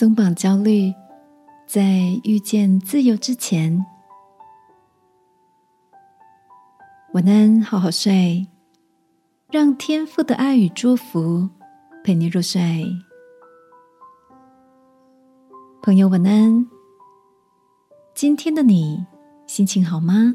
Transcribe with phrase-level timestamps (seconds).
[0.00, 0.94] 松绑焦虑，
[1.66, 1.82] 在
[2.24, 3.84] 遇见自由之前。
[7.12, 8.48] 晚安，好好睡，
[9.50, 11.50] 让天父的爱与祝福
[12.02, 12.86] 陪你入睡。
[15.82, 16.66] 朋友，晚安。
[18.14, 19.04] 今天的你
[19.46, 20.34] 心情好吗？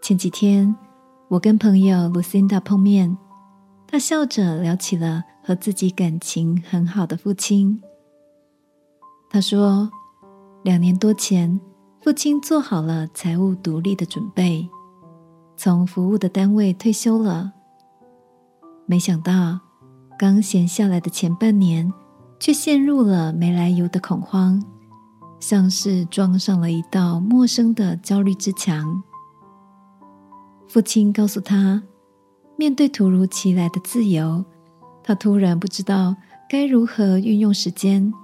[0.00, 0.74] 前几天，
[1.28, 3.18] 我跟朋友 Lucinda 碰面，
[3.92, 7.78] 他笑着聊起了和自己感情很好的父亲。
[9.28, 9.90] 他说，
[10.62, 11.60] 两年多前，
[12.00, 14.66] 父亲做好了财务独立的准备，
[15.58, 17.52] 从服务的单位退休了。
[18.86, 19.60] 没想到，
[20.18, 21.92] 刚闲下来的前半年，
[22.40, 24.64] 却陷入了没来由的恐慌，
[25.38, 29.02] 像是撞上了一道陌生的焦虑之墙。
[30.66, 31.82] 父亲告诉他，
[32.62, 34.44] 面对突如其来的自由，
[35.02, 36.14] 他突然不知道
[36.48, 38.14] 该如何运用时间，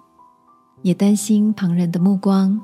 [0.83, 2.61] 也担心旁人的目光，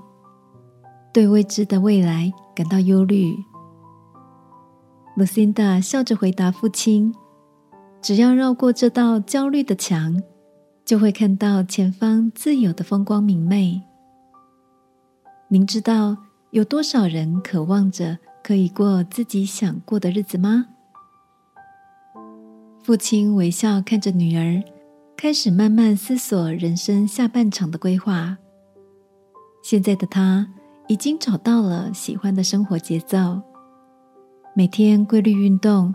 [1.13, 3.35] 对未知的未来感到忧虑。
[5.17, 7.13] 露辛达笑着回答父亲
[8.01, 10.23] ：“只要绕过这道焦虑的墙，
[10.85, 13.83] 就会看到前方自由的风光明媚。
[15.49, 16.19] 您知道
[16.53, 20.67] 有多少人渴望着？”可以过自己想过的日子吗？
[22.85, 24.63] 父亲微笑看着女儿，
[25.17, 28.37] 开始慢慢思索人生下半场的规划。
[29.63, 30.47] 现在的他
[30.87, 33.41] 已经找到了喜欢的生活节奏，
[34.55, 35.95] 每天规律运动、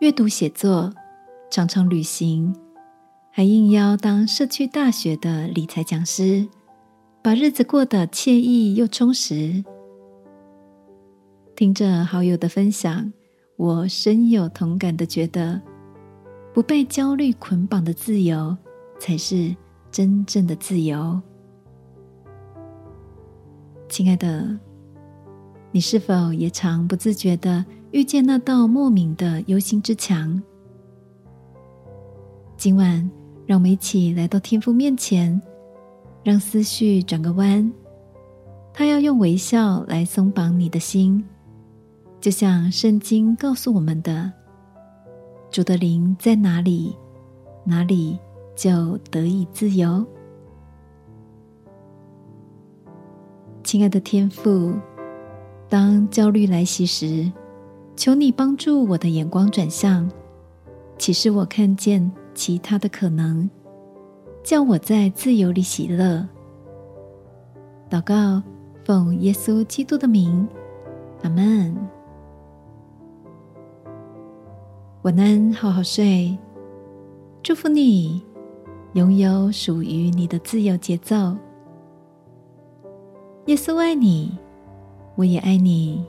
[0.00, 0.92] 阅读写作、
[1.50, 2.54] 常常旅行，
[3.32, 6.46] 还应邀当社区大学的理财讲师，
[7.22, 9.64] 把日子过得惬意又充实。
[11.56, 13.10] 听着好友的分享，
[13.56, 15.62] 我深有同感的觉得，
[16.56, 18.56] 不被焦虑捆绑的自由，
[18.98, 19.54] 才是
[19.92, 21.20] 真正的自由。
[23.90, 24.58] 亲爱的，
[25.70, 30.42] 你是否也常不自觉的遇见那道莫名的忧心之墙？
[32.56, 33.10] 今晚，
[33.44, 35.38] 让我们一起来到天父面前，
[36.24, 37.70] 让思绪转个弯，
[38.72, 41.22] 他要用微笑来松绑你的心。
[42.18, 44.32] 就像圣经告诉我们的，
[45.56, 46.94] 主的灵在哪里，
[47.64, 48.18] 哪里
[48.54, 50.04] 就得以自由。
[53.64, 54.74] 亲爱的天父，
[55.66, 57.32] 当焦虑来袭时，
[57.96, 60.06] 求你帮助我的眼光转向，
[60.98, 63.48] 启示我看见其他的可能，
[64.44, 66.28] 叫我在自由里喜乐。
[67.88, 68.42] 祷告，
[68.84, 70.46] 奉耶稣基督的名，
[71.22, 71.74] 阿门。
[75.06, 76.36] 晚安，好好睡。
[77.40, 78.20] 祝福你
[78.94, 81.14] 拥有属于你的自由节奏。
[83.44, 84.36] 耶稣爱你，
[85.14, 86.04] 我也爱你。